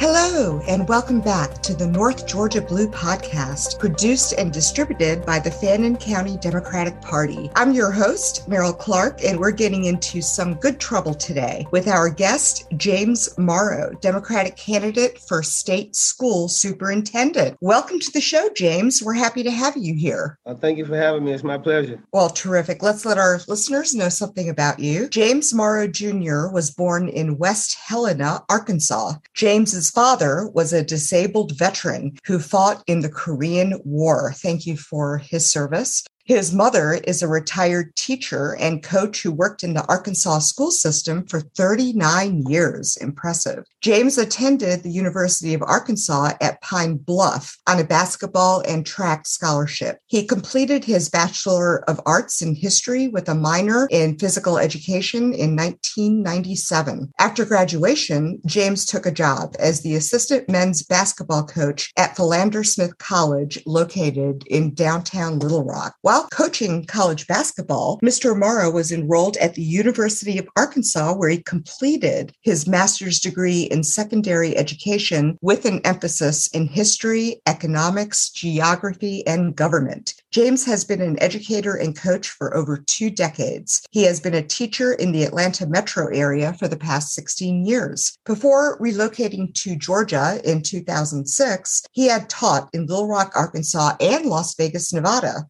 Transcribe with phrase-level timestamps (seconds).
[0.00, 5.50] Hello, and welcome back to the North Georgia Blue podcast, produced and distributed by the
[5.50, 7.50] Fannin County Democratic Party.
[7.56, 12.08] I'm your host, Meryl Clark, and we're getting into some good trouble today with our
[12.08, 17.56] guest, James Morrow, Democratic candidate for state school superintendent.
[17.60, 19.02] Welcome to the show, James.
[19.02, 20.38] We're happy to have you here.
[20.44, 21.32] Well, thank you for having me.
[21.32, 22.00] It's my pleasure.
[22.12, 22.84] Well, terrific.
[22.84, 25.08] Let's let our listeners know something about you.
[25.08, 26.46] James Morrow Jr.
[26.52, 29.14] was born in West Helena, Arkansas.
[29.34, 34.34] James's his father was a disabled veteran who fought in the Korean War.
[34.36, 36.04] Thank you for his service.
[36.28, 41.24] His mother is a retired teacher and coach who worked in the Arkansas school system
[41.26, 42.98] for 39 years.
[43.00, 43.64] Impressive.
[43.80, 50.00] James attended the University of Arkansas at Pine Bluff on a basketball and track scholarship.
[50.06, 55.56] He completed his Bachelor of Arts in History with a minor in physical education in
[55.56, 57.10] 1997.
[57.18, 62.98] After graduation, James took a job as the assistant men's basketball coach at Philander Smith
[62.98, 65.94] College located in downtown Little Rock.
[66.02, 68.36] While while coaching college basketball, Mr.
[68.36, 73.84] Morrow was enrolled at the University of Arkansas, where he completed his master's degree in
[73.84, 80.14] secondary education with an emphasis in history, economics, geography, and government.
[80.32, 83.86] James has been an educator and coach for over two decades.
[83.92, 88.18] He has been a teacher in the Atlanta metro area for the past 16 years.
[88.26, 94.56] Before relocating to Georgia in 2006, he had taught in Little Rock, Arkansas and Las
[94.56, 95.46] Vegas, Nevada.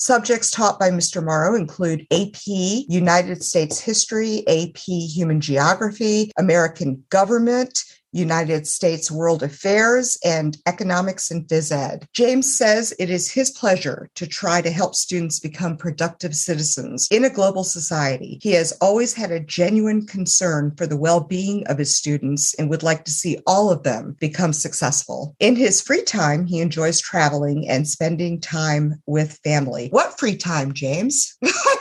[0.00, 1.22] Subjects taught by Mr.
[1.22, 10.18] Morrow include AP United States History, AP Human Geography, American Government, United States World Affairs,
[10.24, 12.06] and Economics and Phys Ed.
[12.12, 17.24] James says it is his pleasure to try to help students become productive citizens in
[17.24, 18.38] a global society.
[18.42, 22.68] He has always had a genuine concern for the well being of his students and
[22.70, 25.34] would like to see all of them become successful.
[25.40, 29.88] In his free time, he enjoys traveling and spending time with family.
[29.90, 31.36] What free time, James?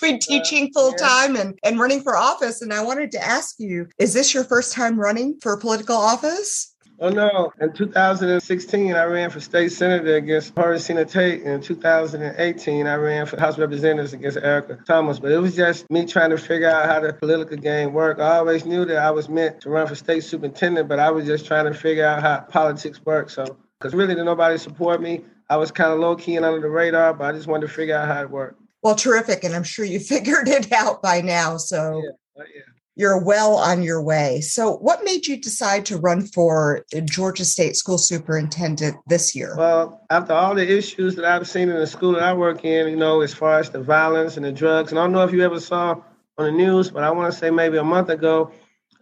[0.00, 2.62] between teaching full time and, and running for office.
[2.62, 6.74] And I wanted to ask you, is this your first time running for political office?
[7.00, 7.52] Oh no!
[7.60, 11.42] In 2016, I ran for state senator against Horacena Tate.
[11.42, 15.20] In 2018, I ran for House Representatives against Erica Thomas.
[15.20, 18.20] But it was just me trying to figure out how the political game worked.
[18.20, 21.24] I always knew that I was meant to run for state superintendent, but I was
[21.24, 23.30] just trying to figure out how politics work.
[23.30, 23.44] So,
[23.78, 25.24] because really, did nobody support me.
[25.48, 27.72] I was kind of low key and under the radar, but I just wanted to
[27.72, 28.60] figure out how it worked.
[28.82, 31.56] Well, terrific, and I'm sure you figured it out by now.
[31.56, 32.02] So.
[32.04, 32.42] Yeah.
[32.42, 32.62] Oh, yeah
[32.98, 34.40] you're well on your way.
[34.40, 39.54] So, what made you decide to run for Georgia State School Superintendent this year?
[39.56, 42.88] Well, after all the issues that I've seen in the school that I work in,
[42.88, 45.32] you know, as far as the violence and the drugs, and I don't know if
[45.32, 46.02] you ever saw
[46.36, 48.50] on the news, but I want to say maybe a month ago,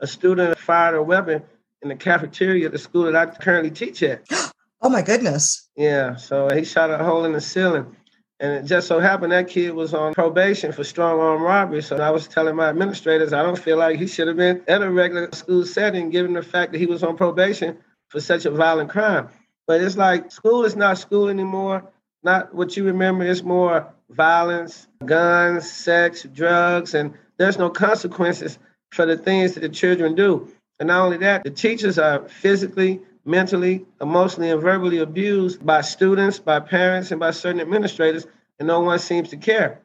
[0.01, 1.43] a student fired a weapon
[1.81, 4.23] in the cafeteria at the school that I currently teach at.
[4.83, 5.71] Oh my goodness.
[5.75, 7.97] Yeah, so he shot a hole in the ceiling.
[8.39, 11.83] And it just so happened that kid was on probation for strong arm robbery.
[11.83, 14.83] So I was telling my administrators, I don't feel like he should have been in
[14.83, 18.51] a regular school setting, given the fact that he was on probation for such a
[18.51, 19.29] violent crime.
[19.67, 21.91] But it's like school is not school anymore.
[22.23, 23.25] Not what you remember.
[23.25, 28.59] It's more violence, guns, sex, drugs, and there's no consequences
[28.93, 30.49] for the things that the children do.
[30.79, 36.39] And not only that, the teachers are physically, mentally, emotionally, and verbally abused by students,
[36.39, 38.27] by parents, and by certain administrators,
[38.59, 39.83] and no one seems to care.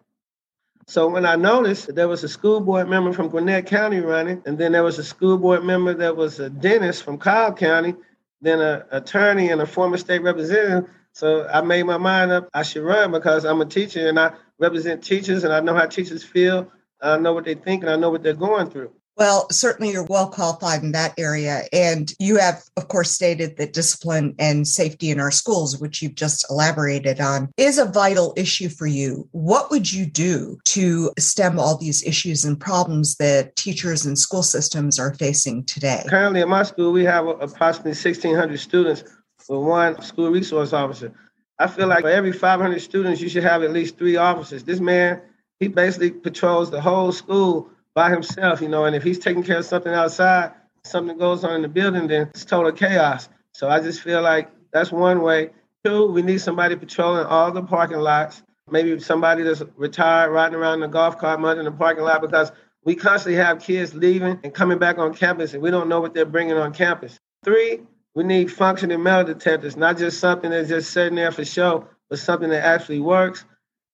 [0.87, 4.41] So when I noticed that there was a school board member from Gwinnett County running,
[4.45, 7.95] and then there was a school board member that was a dentist from Cobb County,
[8.41, 10.89] then an attorney and a former state representative.
[11.13, 14.33] So I made my mind up I should run because I'm a teacher and I
[14.59, 16.71] represent teachers and I know how teachers feel.
[17.01, 18.91] I know what they think and I know what they're going through.
[19.17, 21.63] Well, certainly you're well qualified in that area.
[21.73, 26.15] And you have, of course, stated that discipline and safety in our schools, which you've
[26.15, 29.27] just elaborated on, is a vital issue for you.
[29.31, 34.43] What would you do to stem all these issues and problems that teachers and school
[34.43, 36.03] systems are facing today?
[36.07, 39.03] Currently, at my school, we have approximately 1,600 students
[39.49, 41.13] with one school resource officer.
[41.59, 44.63] I feel like for every 500 students, you should have at least three officers.
[44.63, 45.21] This man,
[45.59, 49.57] he basically patrols the whole school by himself, you know, and if he's taking care
[49.57, 50.51] of something outside,
[50.83, 53.29] something goes on in the building, then it's total chaos.
[53.53, 55.51] So I just feel like that's one way.
[55.83, 58.43] Two, we need somebody patrolling all the parking lots.
[58.69, 62.21] Maybe somebody that's retired riding around in a golf cart mud in the parking lot
[62.21, 62.51] because
[62.85, 66.13] we constantly have kids leaving and coming back on campus and we don't know what
[66.13, 67.17] they're bringing on campus.
[67.43, 67.81] Three,
[68.15, 72.19] we need functioning metal detectors, not just something that's just sitting there for show, but
[72.19, 73.45] something that actually works.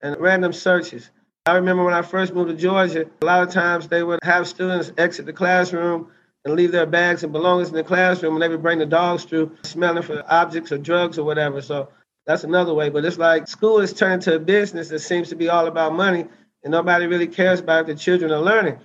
[0.02, 1.10] And random searches.
[1.48, 4.50] I remember when I first moved to Georgia, a lot of times they would have
[4.50, 6.12] students exit the classroom
[6.44, 9.24] and leave their bags and belongings in the classroom and they would bring the dogs
[9.24, 11.62] through smelling for objects or drugs or whatever.
[11.62, 11.88] So
[12.26, 12.90] that's another way.
[12.90, 15.94] But it's like school is turned to a business that seems to be all about
[15.94, 16.26] money
[16.66, 18.80] and nobody really cares about the children are learning.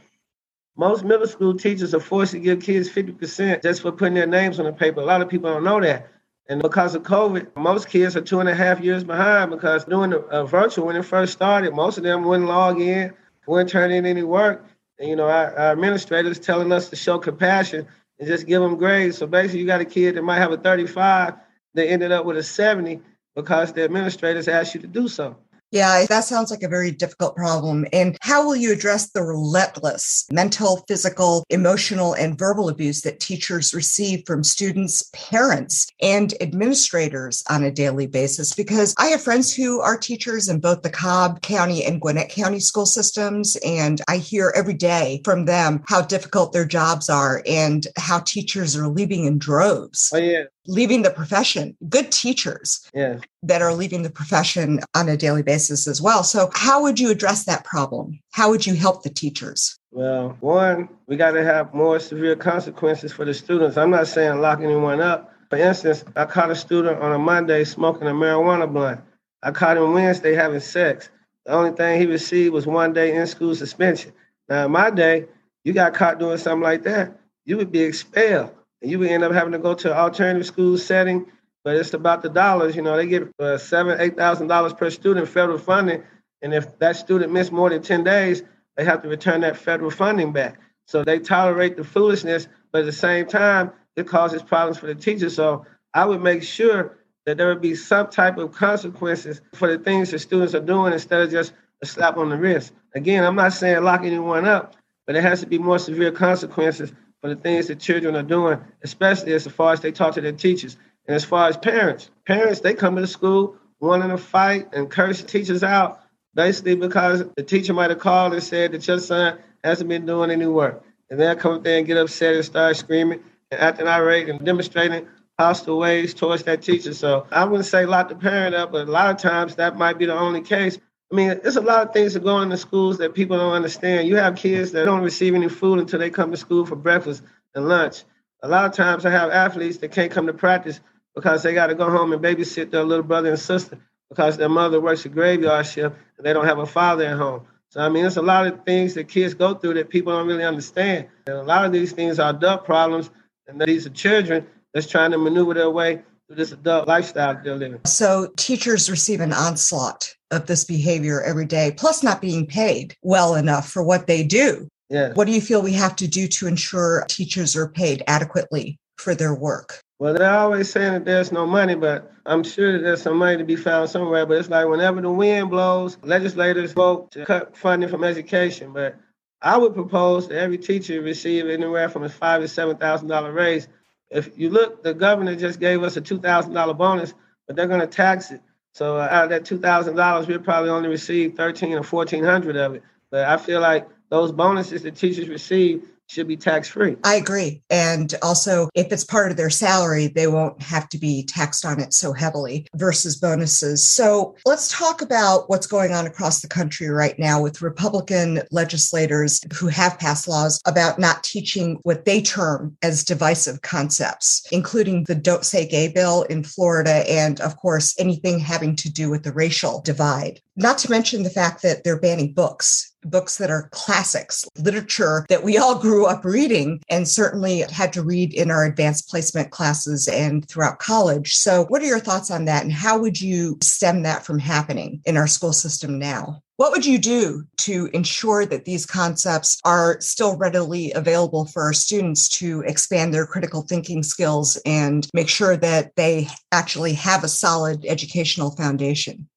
[0.76, 4.60] Most middle school teachers are forced to give kids 50% just for putting their names
[4.60, 5.00] on the paper.
[5.00, 6.11] A lot of people don't know that.
[6.48, 10.10] And because of COVID, most kids are two and a half years behind because doing
[10.10, 13.14] the uh, virtual when it first started, most of them wouldn't log in,
[13.46, 14.66] wouldn't turn in any work.
[14.98, 17.86] And, you know, our, our administrators telling us to show compassion
[18.18, 19.18] and just give them grades.
[19.18, 21.34] So basically, you got a kid that might have a 35
[21.74, 23.00] that ended up with a 70
[23.34, 25.36] because the administrators asked you to do so.
[25.72, 27.86] Yeah, that sounds like a very difficult problem.
[27.94, 33.72] And how will you address the relentless mental, physical, emotional, and verbal abuse that teachers
[33.72, 38.52] receive from students, parents, and administrators on a daily basis?
[38.52, 42.60] Because I have friends who are teachers in both the Cobb County and Gwinnett County
[42.60, 43.56] school systems.
[43.64, 48.76] And I hear every day from them how difficult their jobs are and how teachers
[48.76, 50.10] are leaving in droves.
[50.14, 53.18] Oh, yeah leaving the profession, good teachers yeah.
[53.42, 56.22] that are leaving the profession on a daily basis as well.
[56.22, 58.20] So, how would you address that problem?
[58.32, 59.78] How would you help the teachers?
[59.90, 63.76] Well, one, we got to have more severe consequences for the students.
[63.76, 65.32] I'm not saying lock anyone up.
[65.50, 69.00] For instance, I caught a student on a Monday smoking a marijuana blunt.
[69.42, 71.10] I caught him Wednesday having sex.
[71.44, 74.12] The only thing he received was one day in school suspension.
[74.48, 75.26] Now, in my day,
[75.64, 79.32] you got caught doing something like that, you would be expelled you would end up
[79.32, 81.26] having to go to an alternative school setting.
[81.64, 82.74] But it's about the dollars.
[82.74, 86.02] You know, they get uh, seven, eight thousand dollars per student federal funding,
[86.42, 88.42] and if that student missed more than ten days,
[88.76, 90.58] they have to return that federal funding back.
[90.86, 94.94] So they tolerate the foolishness, but at the same time, it causes problems for the
[94.94, 95.36] teachers.
[95.36, 95.64] So
[95.94, 100.10] I would make sure that there would be some type of consequences for the things
[100.10, 101.52] that students are doing instead of just
[101.82, 102.72] a slap on the wrist.
[102.94, 104.76] Again, I'm not saying lock anyone up,
[105.06, 108.60] but it has to be more severe consequences for the things that children are doing,
[108.82, 110.76] especially as far as they talk to their teachers.
[111.06, 115.22] And as far as parents, parents, they come to school wanting to fight and curse
[115.22, 116.00] teachers out,
[116.34, 120.30] basically because the teacher might have called and said that your son hasn't been doing
[120.30, 120.84] any work.
[121.10, 124.44] And they'll come up there and get upset and start screaming and acting irate and
[124.44, 125.06] demonstrating
[125.38, 126.92] hostile ways towards that teacher.
[126.94, 129.98] So I wouldn't say lock the parent up, but a lot of times that might
[129.98, 130.78] be the only case.
[131.12, 133.52] I mean, there's a lot of things that go on in schools that people don't
[133.52, 134.08] understand.
[134.08, 137.22] You have kids that don't receive any food until they come to school for breakfast
[137.54, 138.04] and lunch.
[138.42, 140.80] A lot of times I have athletes that can't come to practice
[141.14, 143.78] because they got to go home and babysit their little brother and sister
[144.08, 147.46] because their mother works a graveyard shift and they don't have a father at home.
[147.68, 150.26] So, I mean, there's a lot of things that kids go through that people don't
[150.26, 151.08] really understand.
[151.26, 153.10] And a lot of these things are adult problems,
[153.46, 156.02] and these are children that's trying to maneuver their way
[156.36, 157.80] this adult lifestyle they're living.
[157.84, 163.34] So, teachers receive an onslaught of this behavior every day, plus not being paid well
[163.34, 164.68] enough for what they do.
[164.88, 165.12] Yeah.
[165.14, 169.14] What do you feel we have to do to ensure teachers are paid adequately for
[169.14, 169.80] their work?
[169.98, 173.38] Well, they're always saying that there's no money, but I'm sure that there's some money
[173.38, 174.26] to be found somewhere.
[174.26, 178.72] But it's like whenever the wind blows, legislators vote to cut funding from education.
[178.72, 178.96] But
[179.40, 183.32] I would propose that every teacher receive anywhere from a five to seven thousand dollar
[183.32, 183.68] raise.
[184.12, 187.14] If you look, the governor just gave us a two thousand dollar bonus,
[187.46, 188.40] but they're going to tax it.
[188.74, 192.24] So uh, out of that two thousand dollars, we'll probably only receive thirteen or fourteen
[192.24, 192.82] hundred of it.
[193.10, 196.96] But I feel like those bonuses that teachers receive should be tax free.
[197.04, 197.62] I agree.
[197.70, 201.80] And also, if it's part of their salary, they won't have to be taxed on
[201.80, 203.88] it so heavily versus bonuses.
[203.88, 209.40] So let's talk about what's going on across the country right now with Republican legislators
[209.54, 215.14] who have passed laws about not teaching what they term as divisive concepts, including the
[215.14, 219.32] Don't Say Gay bill in Florida, and of course, anything having to do with the
[219.32, 220.40] racial divide.
[220.56, 225.42] Not to mention the fact that they're banning books books that are classics, literature that
[225.42, 230.08] we all grew up reading and certainly had to read in our advanced placement classes
[230.08, 231.34] and throughout college.
[231.34, 232.62] So, what are your thoughts on that?
[232.62, 236.42] And how would you stem that from happening in our school system now?
[236.56, 241.72] What would you do to ensure that these concepts are still readily available for our
[241.72, 247.28] students to expand their critical thinking skills and make sure that they actually have a
[247.28, 249.28] solid educational foundation?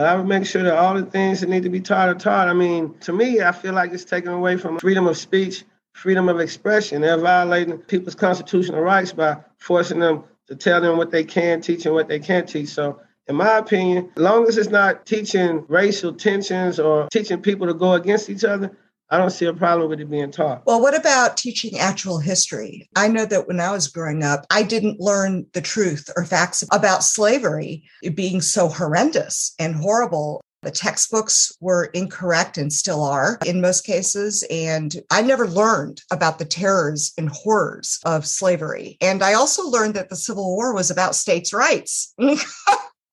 [0.00, 2.14] But I would make sure that all the things that need to be taught are
[2.14, 2.48] taught.
[2.48, 6.30] I mean, to me, I feel like it's taken away from freedom of speech, freedom
[6.30, 7.02] of expression.
[7.02, 11.84] They're violating people's constitutional rights by forcing them to tell them what they can teach
[11.84, 12.70] and what they can't teach.
[12.70, 17.66] So, in my opinion, as long as it's not teaching racial tensions or teaching people
[17.66, 18.74] to go against each other,
[19.10, 20.64] I don't see a problem with it being taught.
[20.66, 22.88] Well, what about teaching actual history?
[22.94, 26.62] I know that when I was growing up, I didn't learn the truth or facts
[26.72, 27.82] about slavery
[28.14, 34.44] being so horrendous and horrible The textbooks were incorrect and still are in most cases.
[34.50, 38.98] And I never learned about the terrors and horrors of slavery.
[39.00, 42.14] And I also learned that the Civil War was about states' rights.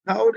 [0.08, 0.36] How old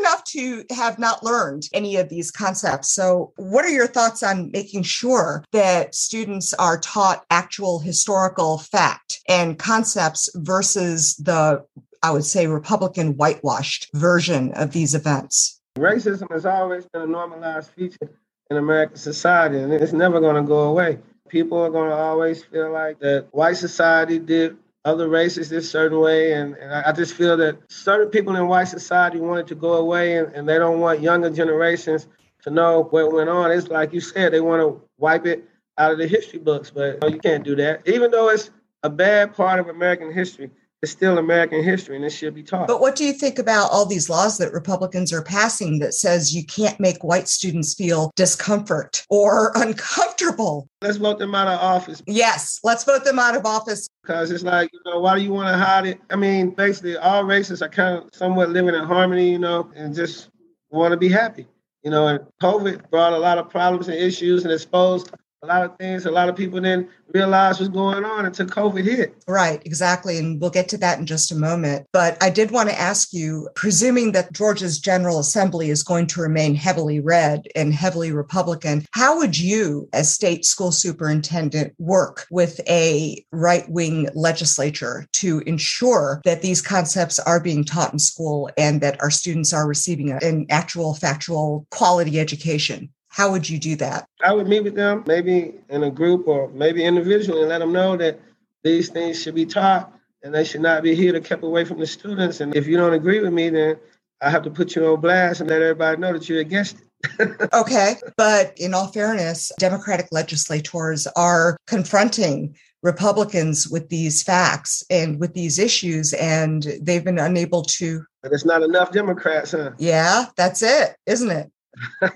[0.00, 2.92] enough to have not learned any of these concepts.
[2.92, 9.20] So, what are your thoughts on making sure that students are taught actual historical fact
[9.28, 11.64] and concepts versus the,
[12.02, 15.60] I would say, Republican whitewashed version of these events?
[15.78, 18.10] Racism has always been a normalized feature
[18.50, 20.98] in American society, and it's never going to go away.
[21.28, 25.98] People are going to always feel like that white society did other races this certain
[26.00, 26.32] way.
[26.32, 30.16] And, and I, just feel that certain people in white society wanted to go away
[30.16, 32.06] and, and they don't want younger generations
[32.42, 33.50] to know what went on.
[33.50, 36.94] It's like you said, they want to wipe it out of the history books, but
[36.94, 37.86] you, know, you can't do that.
[37.88, 38.50] Even though it's
[38.84, 40.50] a bad part of American history,
[40.86, 42.68] it's still American history and it should be taught.
[42.68, 46.32] But what do you think about all these laws that Republicans are passing that says
[46.32, 50.68] you can't make white students feel discomfort or uncomfortable?
[50.80, 52.04] Let's vote them out of office.
[52.06, 53.88] Yes, let's vote them out of office.
[54.04, 56.00] Because it's like, you know, why do you want to hide it?
[56.10, 59.92] I mean, basically, all races are kind of somewhat living in harmony, you know, and
[59.92, 60.30] just
[60.70, 61.48] want to be happy.
[61.82, 65.10] You know, and COVID brought a lot of problems and issues and exposed
[65.46, 68.84] a lot of things a lot of people didn't realize was going on until COVID
[68.84, 69.14] hit.
[69.28, 70.18] Right, exactly.
[70.18, 71.86] And we'll get to that in just a moment.
[71.92, 76.20] But I did want to ask you, presuming that Georgia's General Assembly is going to
[76.20, 82.60] remain heavily red and heavily Republican, how would you, as state school superintendent, work with
[82.68, 88.80] a right wing legislature to ensure that these concepts are being taught in school and
[88.80, 92.90] that our students are receiving an actual factual quality education?
[93.16, 94.06] How would you do that?
[94.22, 97.72] I would meet with them, maybe in a group or maybe individually, and let them
[97.72, 98.20] know that
[98.62, 99.90] these things should be taught
[100.22, 102.42] and they should not be here to kept away from the students.
[102.42, 103.78] And if you don't agree with me, then
[104.20, 107.48] I have to put you on blast and let everybody know that you're against it.
[107.54, 107.94] okay.
[108.18, 115.58] But in all fairness, Democratic legislators are confronting Republicans with these facts and with these
[115.58, 118.04] issues, and they've been unable to.
[118.22, 119.70] But it's not enough Democrats, huh?
[119.78, 121.50] Yeah, that's it, isn't it?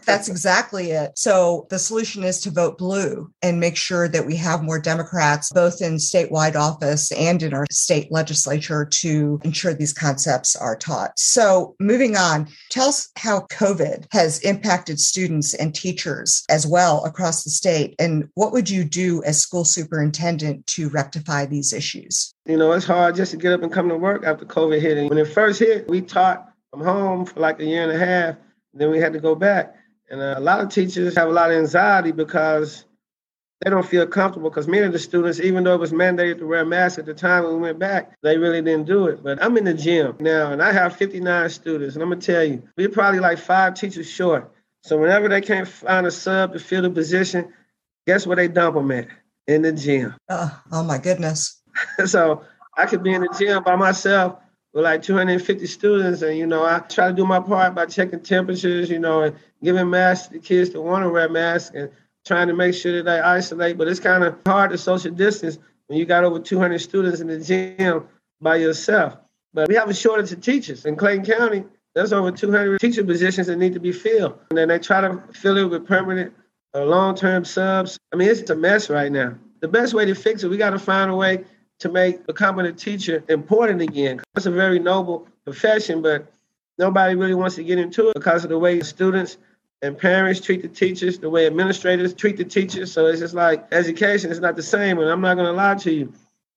[0.07, 1.13] That's exactly it.
[1.17, 5.51] So the solution is to vote blue and make sure that we have more Democrats,
[5.53, 11.13] both in statewide office and in our state legislature, to ensure these concepts are taught.
[11.19, 17.45] So moving on, tell us how COVID has impacted students and teachers as well across
[17.45, 17.95] the state.
[17.99, 22.35] And what would you do as school superintendent to rectify these issues?
[22.47, 24.99] You know, it's hard just to get up and come to work after COVID hit.
[24.99, 27.99] And when it first hit, we taught from home for like a year and a
[28.05, 28.37] half
[28.75, 29.75] then we had to go back.
[30.11, 32.85] And uh, a lot of teachers have a lot of anxiety because
[33.63, 36.47] they don't feel comfortable because many of the students, even though it was mandated to
[36.47, 39.23] wear a mask at the time when we went back, they really didn't do it.
[39.23, 41.95] But I'm in the gym now and I have 59 students.
[41.95, 44.51] And I'm going to tell you, we're probably like five teachers short.
[44.83, 47.53] So whenever they can't find a sub to fill the position,
[48.07, 49.09] guess where they dump them at?
[49.47, 50.15] In the gym.
[50.29, 51.61] Uh, oh my goodness.
[52.07, 52.45] so
[52.77, 54.39] I could be in the gym by myself
[54.73, 56.23] with like 250 students.
[56.23, 59.37] And, you know, I try to do my part by checking temperatures, you know, and
[59.63, 61.91] giving masks to kids that want to wear masks and
[62.25, 63.79] trying to make sure that they isolate.
[63.79, 67.27] But it's kind of hard to social distance when you got over 200 students in
[67.27, 68.07] the gym
[68.41, 69.17] by yourself.
[69.53, 71.65] But we have a shortage of teachers in Clayton County.
[71.95, 74.39] There's over 200 teacher positions that need to be filled.
[74.51, 76.33] And then they try to fill it with permanent
[76.73, 77.99] or long-term subs.
[78.13, 79.35] I mean, it's a mess right now.
[79.59, 81.45] The best way to fix it, we got to find a way
[81.81, 84.21] to make becoming a teacher important again.
[84.37, 86.33] It's a very noble profession, but
[86.79, 89.37] nobody really wants to get into it because of the way students
[89.83, 92.93] and parents treat the teachers, the way administrators treat the teachers.
[92.93, 94.99] So it's just like education is not the same.
[94.99, 96.13] And I'm not going to lie to you.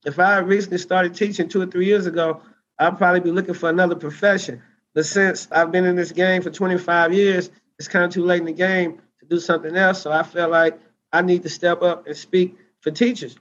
[0.05, 2.41] If I recently started teaching two or three years ago,
[2.77, 4.61] I'd probably be looking for another profession.
[4.93, 7.49] But since I've been in this game for 25 years,
[7.79, 10.01] it's kind of too late in the game to do something else.
[10.01, 10.79] So I felt like
[11.13, 13.37] I need to step up and speak for teachers.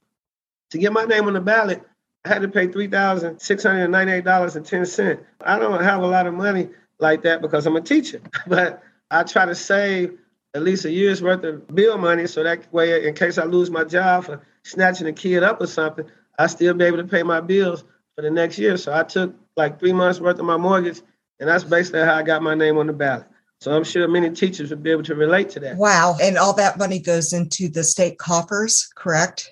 [0.72, 1.82] To get my name on the ballot,
[2.24, 5.24] I had to pay $3,698.10.
[5.42, 9.22] I don't have a lot of money like that because I'm a teacher, but I
[9.24, 10.16] try to save
[10.54, 13.70] at least a year's worth of bill money so that way, in case I lose
[13.70, 16.06] my job for snatching a kid up or something,
[16.38, 17.84] I still be able to pay my bills
[18.16, 18.78] for the next year.
[18.78, 21.02] So I took like three months worth of my mortgage,
[21.38, 23.26] and that's basically how I got my name on the ballot.
[23.60, 25.76] So I'm sure many teachers would be able to relate to that.
[25.76, 26.16] Wow.
[26.22, 29.50] And all that money goes into the state coffers, correct?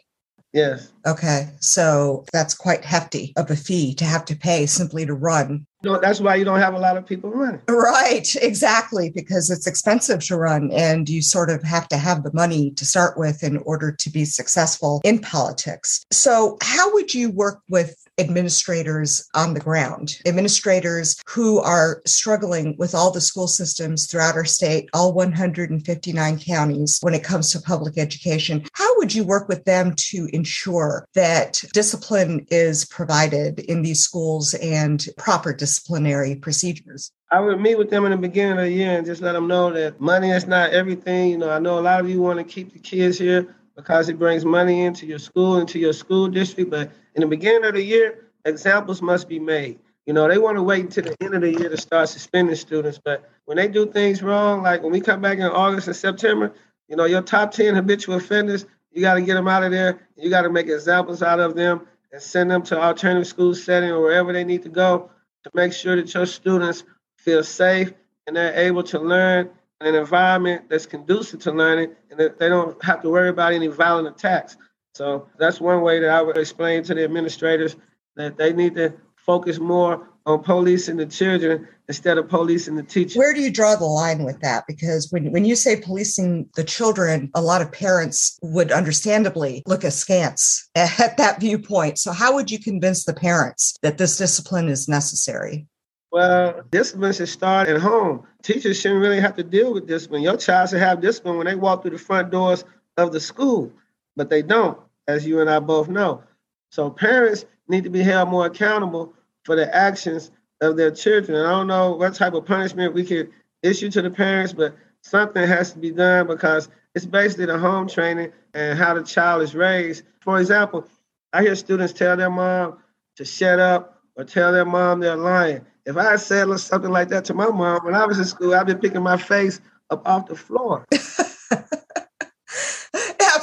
[0.52, 0.92] Yes.
[1.06, 1.48] Okay.
[1.60, 5.66] So that's quite hefty of a fee to have to pay simply to run.
[5.82, 7.62] No, that's why you don't have a lot of people running.
[7.66, 12.32] Right, exactly, because it's expensive to run and you sort of have to have the
[12.34, 16.04] money to start with in order to be successful in politics.
[16.12, 22.94] So, how would you work with administrators on the ground, administrators who are struggling with
[22.94, 27.98] all the school systems throughout our state, all 159 counties when it comes to public
[27.98, 28.64] education.
[28.74, 34.54] How would you work with them to ensure that discipline is provided in these schools
[34.54, 37.10] and proper disciplinary procedures?
[37.32, 39.46] I would meet with them in the beginning of the year and just let them
[39.46, 41.30] know that money is not everything.
[41.30, 44.08] You know, I know a lot of you want to keep the kids here because
[44.08, 46.90] it brings money into your school, into your school district, but
[47.22, 49.78] in the beginning of the year, examples must be made.
[50.06, 52.56] You know, they want to wait until the end of the year to start suspending
[52.56, 52.98] students.
[52.98, 56.54] But when they do things wrong, like when we come back in August and September,
[56.88, 60.00] you know, your top 10 habitual offenders, you got to get them out of there.
[60.16, 63.90] You got to make examples out of them and send them to alternative school setting
[63.90, 65.10] or wherever they need to go
[65.44, 66.84] to make sure that your students
[67.16, 67.92] feel safe
[68.26, 69.50] and they're able to learn
[69.82, 73.52] in an environment that's conducive to learning and that they don't have to worry about
[73.52, 74.56] any violent attacks.
[74.94, 77.76] So that's one way that I would explain to the administrators
[78.16, 83.16] that they need to focus more on policing the children instead of policing the teachers.
[83.16, 84.64] Where do you draw the line with that?
[84.66, 89.84] Because when, when you say policing the children, a lot of parents would understandably look
[89.84, 91.98] askance at that viewpoint.
[91.98, 95.66] So, how would you convince the parents that this discipline is necessary?
[96.12, 98.26] Well, discipline should start at home.
[98.42, 100.22] Teachers shouldn't really have to deal with discipline.
[100.22, 102.64] Your child should have discipline when they walk through the front doors
[102.96, 103.72] of the school,
[104.16, 106.22] but they don't, as you and I both know.
[106.70, 109.14] So parents need to be held more accountable
[109.44, 111.38] for the actions of their children.
[111.38, 113.30] And I don't know what type of punishment we could
[113.62, 117.88] issue to the parents, but something has to be done because it's basically the home
[117.88, 120.04] training and how the child is raised.
[120.20, 120.86] For example,
[121.32, 122.78] I hear students tell their mom
[123.16, 125.64] to shut up or tell their mom they're lying.
[125.86, 128.66] If I said something like that to my mom when I was in school, I'd
[128.66, 130.86] be picking my face up off the floor.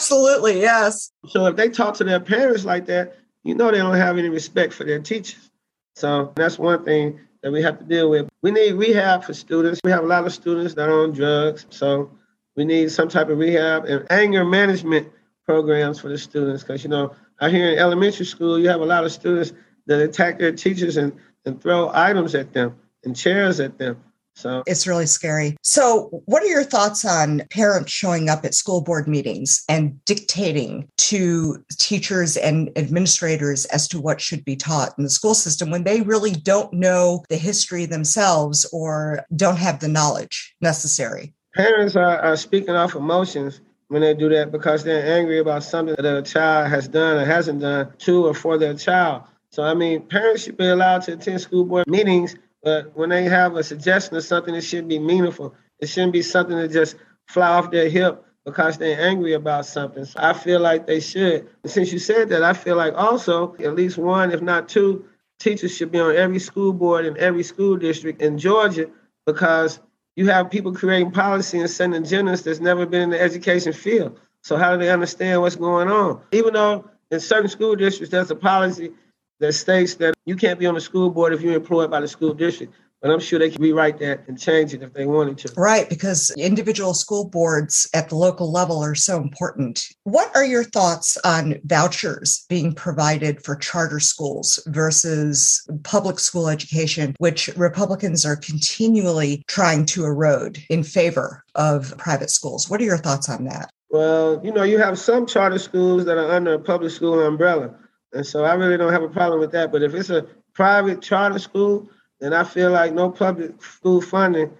[0.07, 1.11] Absolutely, yes.
[1.27, 4.29] So if they talk to their parents like that, you know they don't have any
[4.29, 5.51] respect for their teachers.
[5.97, 8.29] So that's one thing that we have to deal with.
[8.41, 9.81] We need rehab for students.
[9.83, 11.65] We have a lot of students that are on drugs.
[11.71, 12.09] So
[12.55, 15.09] we need some type of rehab and anger management
[15.45, 16.63] programs for the students.
[16.63, 19.51] Because, you know, out here in elementary school, you have a lot of students
[19.87, 21.11] that attack their teachers and,
[21.45, 24.01] and throw items at them and chairs at them.
[24.37, 25.57] So it's really scary.
[25.63, 30.87] So, what are your thoughts on parents showing up at school board meetings and dictating
[30.97, 35.85] to teachers and administrators as to what should be taught in the school system when
[35.85, 41.33] they really don't know the history themselves or don't have the knowledge necessary?
[41.55, 45.95] Parents are, are speaking off emotions when they do that because they're angry about something
[45.97, 49.23] that a child has done or hasn't done to or for their child.
[49.49, 52.35] So, I mean, parents should be allowed to attend school board meetings
[52.67, 55.55] but when they have a suggestion of something, it should be meaningful.
[55.79, 60.03] It shouldn't be something that just fly off their hip because they're angry about something.
[60.03, 61.47] So I feel like they should.
[61.63, 65.05] And since you said that, I feel like also at least one, if not two,
[65.39, 68.89] teachers should be on every school board in every school district in Georgia
[69.25, 69.79] because
[70.17, 74.19] you have people creating policy and sending agendas that's never been in the education field.
[74.43, 76.19] So how do they understand what's going on?
[76.33, 78.91] Even though in certain school districts there's a policy
[79.39, 82.07] that states that you can't be on the school board if you're employed by the
[82.07, 82.73] school district.
[83.01, 85.53] But I'm sure they can rewrite that and change it if they wanted to.
[85.55, 89.85] Right, because individual school boards at the local level are so important.
[90.03, 97.13] What are your thoughts on vouchers being provided for charter schools versus public school education,
[97.19, 102.67] which Republicans are continually trying to erode in favor of private schools?
[102.67, 103.69] What are your thoughts on that?
[103.91, 107.75] Well, you know, you have some charter schools that are under a public school umbrella.
[108.13, 109.71] And so I really don't have a problem with that.
[109.71, 111.89] But if it's a private charter school,
[112.19, 114.51] then I feel like no public school funding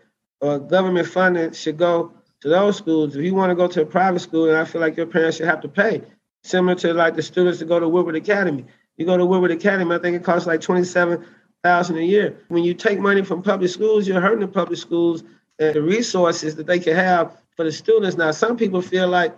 [0.41, 3.15] or government funding should go to those schools.
[3.15, 5.37] If you want to go to a private school, then I feel like your parents
[5.37, 6.01] should have to pay.
[6.43, 8.65] Similar to like the students that go to Woodward Academy.
[8.97, 11.25] You go to Woodward Academy, I think it costs like twenty-seven
[11.63, 12.45] thousand a year.
[12.49, 15.23] When you take money from public schools, you're hurting the public schools
[15.59, 18.17] and the resources that they can have for the students.
[18.17, 19.35] Now, some people feel like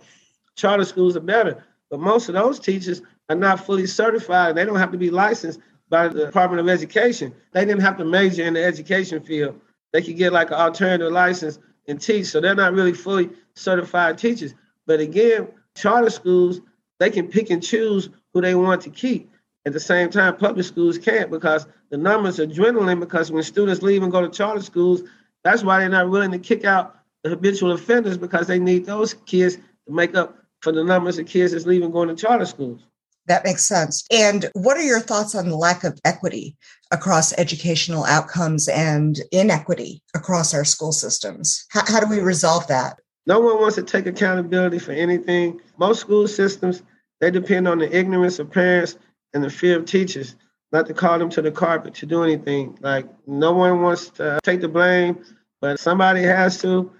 [0.56, 4.56] charter schools are better, but most of those teachers are not fully certified.
[4.56, 7.32] They don't have to be licensed by the Department of Education.
[7.52, 9.60] They didn't have to major in the education field.
[9.92, 12.26] They could get like an alternative license and teach.
[12.26, 14.54] So they're not really fully certified teachers.
[14.84, 16.60] But again, charter schools,
[16.98, 19.30] they can pick and choose who they want to keep.
[19.64, 23.82] At the same time, public schools can't because the numbers are dwindling because when students
[23.82, 25.02] leave and go to charter schools,
[25.44, 29.14] that's why they're not willing to kick out the habitual offenders because they need those
[29.14, 32.86] kids to make up for the numbers of kids that's leaving going to charter schools.
[33.30, 34.04] That makes sense.
[34.10, 36.56] And what are your thoughts on the lack of equity
[36.90, 41.64] across educational outcomes and inequity across our school systems?
[41.68, 42.98] How, how do we resolve that?
[43.28, 45.60] No one wants to take accountability for anything.
[45.78, 46.82] Most school systems,
[47.20, 48.98] they depend on the ignorance of parents
[49.32, 50.34] and the fear of teachers
[50.72, 52.76] not to call them to the carpet to do anything.
[52.80, 55.24] Like no one wants to take the blame,
[55.60, 56.90] but somebody has to.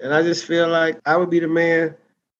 [0.00, 1.94] And I just feel like I would be the man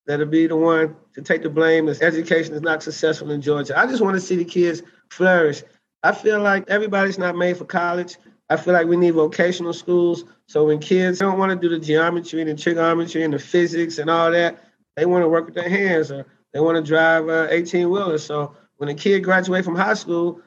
[0.06, 3.78] that'll be the one to take the blame if education is not successful in Georgia.
[3.78, 5.62] I just want to see the kids flourish.
[6.02, 8.16] I feel like everybody's not made for college.
[8.48, 10.24] I feel like we need vocational schools.
[10.46, 13.98] So when kids don't want to do the geometry and the trigonometry and the physics
[13.98, 14.62] and all that,
[14.94, 18.24] they want to work with their hands or they want to drive 18 wheelers.
[18.24, 20.40] So when a kid graduates from high school,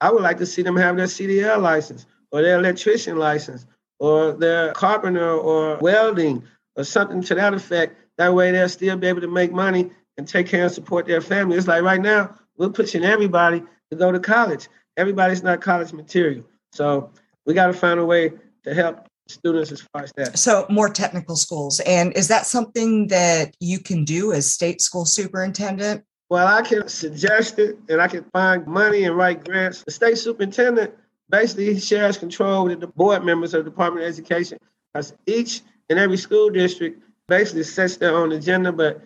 [0.00, 3.66] I would like to see them have their CDL license or their electrician license
[4.00, 6.42] or their carpenter or welding
[6.76, 7.96] or something to that effect.
[8.18, 11.20] That way they'll still be able to make money and take care and support their
[11.20, 11.56] family.
[11.56, 14.68] It's like right now, we're pushing everybody to go to college.
[14.96, 16.44] Everybody's not college material.
[16.72, 17.10] So
[17.46, 20.38] we got to find a way to help students as far as that.
[20.38, 21.80] So more technical schools.
[21.80, 26.04] And is that something that you can do as state school superintendent?
[26.30, 29.82] Well, I can suggest it and I can find money and write grants.
[29.84, 30.94] The state superintendent
[31.30, 34.58] basically shares control with the board members of the Department of Education
[34.92, 39.02] because each and every school district basically sets their own agenda, but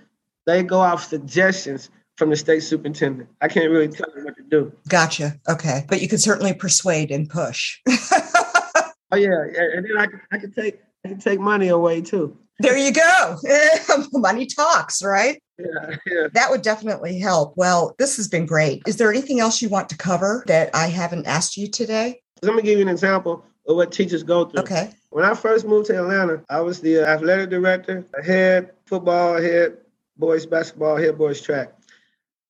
[0.46, 3.28] they go off suggestions from the state superintendent.
[3.40, 4.72] I can't really tell them what to do.
[4.88, 5.38] Gotcha.
[5.48, 5.84] Okay.
[5.88, 7.78] But you can certainly persuade and push.
[7.88, 9.44] oh yeah.
[9.54, 12.36] And then I, I can take I can take money away too.
[12.60, 13.36] There you go.
[14.12, 15.40] money talks, right?
[15.58, 16.26] Yeah, yeah.
[16.32, 17.54] That would definitely help.
[17.56, 18.82] Well, this has been great.
[18.86, 22.20] Is there anything else you want to cover that I haven't asked you today?
[22.42, 24.62] Let me give you an example of what teachers go through.
[24.62, 24.90] Okay.
[25.10, 29.78] When I first moved to Atlanta, I was the athletic director, head football, head
[30.18, 31.72] boys basketball, head boys track.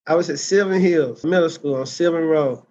[0.06, 2.62] I was at Sylvan Hills Middle School on Sylvan Road.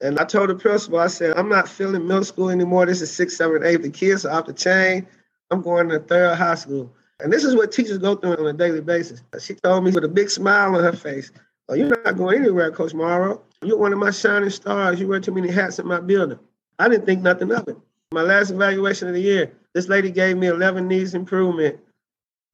[0.00, 2.86] And I told the principal, I said, I'm not feeling middle school anymore.
[2.86, 3.82] This is sixth, seventh, eighth.
[3.82, 5.06] The kids are off the chain.
[5.50, 6.92] I'm going to third high school.
[7.20, 9.22] And this is what teachers go through on a daily basis.
[9.40, 11.32] She told me with a big smile on her face,
[11.68, 13.42] Oh, you're not going anywhere, Coach Morrow.
[13.62, 14.98] You're one of my shining stars.
[14.98, 16.38] You wear too many hats in my building.
[16.78, 17.76] I didn't think nothing of it.
[18.12, 21.78] My last evaluation of the year, this lady gave me 11 needs improvement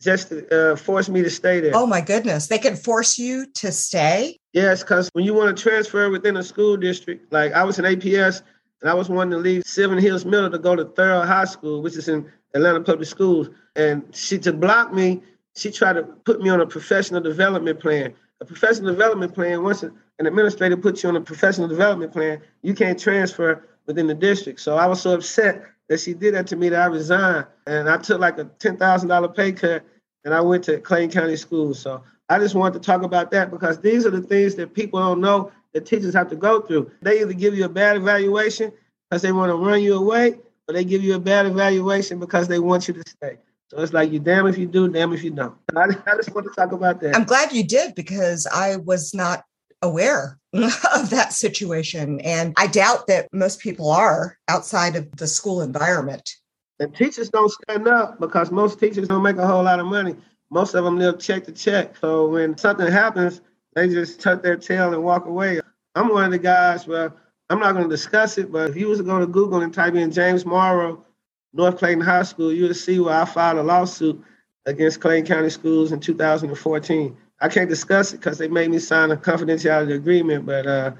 [0.02, 1.72] just to uh, force me to stay there.
[1.74, 2.48] Oh my goodness.
[2.48, 4.36] They can force you to stay?
[4.52, 7.84] Yes, because when you want to transfer within a school district, like I was in
[7.84, 8.42] APS
[8.82, 11.82] and I was wanting to leave Sylvan Hills Middle to go to Therrell High School,
[11.82, 13.48] which is in Atlanta Public Schools.
[13.76, 15.22] And she, to block me,
[15.54, 18.12] she tried to put me on a professional development plan.
[18.40, 22.74] A professional development plan, once an administrator puts you on a professional development plan, you
[22.74, 24.60] can't transfer within the district.
[24.60, 27.46] So I was so upset that she did that to me that I resigned.
[27.66, 29.84] And I took like a $10,000 pay cut
[30.24, 31.78] and I went to Clayton County Schools.
[31.78, 35.00] So I just wanted to talk about that because these are the things that people
[35.00, 36.90] don't know that teachers have to go through.
[37.02, 38.72] They either give you a bad evaluation
[39.10, 42.48] because they want to run you away, or they give you a bad evaluation because
[42.48, 43.36] they want you to stay.
[43.68, 45.54] So it's like you damn if you do, damn if you don't.
[45.76, 47.14] I, I just want to talk about that.
[47.14, 49.44] I'm glad you did because I was not
[49.82, 50.38] aware
[50.94, 52.20] of that situation.
[52.20, 56.30] And I doubt that most people are outside of the school environment.
[56.78, 60.14] And teachers don't stand up because most teachers don't make a whole lot of money.
[60.50, 61.96] Most of them live check to check.
[61.96, 63.40] So when something happens,
[63.74, 65.60] they just tuck their tail and walk away.
[65.96, 67.12] I'm one of the guys where
[67.50, 69.74] I'm not going to discuss it, but if you was to go to Google and
[69.74, 71.04] type in James Morrow,
[71.52, 74.22] North Clayton High School, you would see where I filed a lawsuit
[74.66, 77.16] against Clayton County Schools in 2014.
[77.44, 80.92] I can't discuss it because they made me sign a confidentiality agreement, but uh,